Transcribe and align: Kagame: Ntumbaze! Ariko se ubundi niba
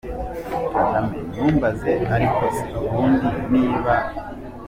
Kagame: 0.73 1.17
Ntumbaze! 1.31 1.91
Ariko 2.15 2.43
se 2.57 2.65
ubundi 2.85 3.29
niba 3.51 3.93